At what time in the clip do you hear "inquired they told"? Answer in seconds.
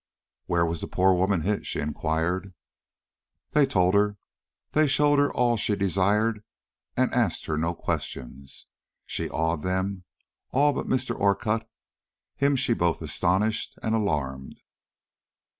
1.79-3.93